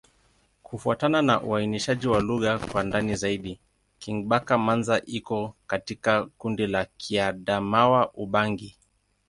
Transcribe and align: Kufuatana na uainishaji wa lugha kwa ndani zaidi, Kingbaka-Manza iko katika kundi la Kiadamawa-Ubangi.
Kufuatana 0.63 1.21
na 1.21 1.41
uainishaji 1.41 2.07
wa 2.07 2.19
lugha 2.21 2.59
kwa 2.59 2.83
ndani 2.83 3.15
zaidi, 3.15 3.59
Kingbaka-Manza 3.99 5.01
iko 5.05 5.55
katika 5.67 6.25
kundi 6.25 6.67
la 6.67 6.85
Kiadamawa-Ubangi. 6.97 8.77